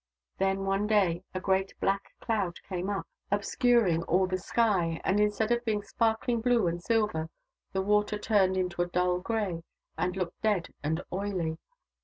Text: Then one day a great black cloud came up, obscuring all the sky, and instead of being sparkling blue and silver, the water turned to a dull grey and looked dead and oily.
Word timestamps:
Then 0.39 0.65
one 0.65 0.87
day 0.87 1.21
a 1.31 1.39
great 1.39 1.79
black 1.79 2.15
cloud 2.19 2.57
came 2.67 2.89
up, 2.89 3.05
obscuring 3.29 4.01
all 4.05 4.25
the 4.25 4.39
sky, 4.39 4.99
and 5.03 5.19
instead 5.19 5.51
of 5.51 5.63
being 5.63 5.83
sparkling 5.83 6.41
blue 6.41 6.65
and 6.65 6.81
silver, 6.81 7.29
the 7.71 7.83
water 7.83 8.17
turned 8.17 8.71
to 8.71 8.81
a 8.81 8.87
dull 8.87 9.19
grey 9.19 9.61
and 9.99 10.17
looked 10.17 10.41
dead 10.41 10.69
and 10.81 11.03
oily. 11.13 11.59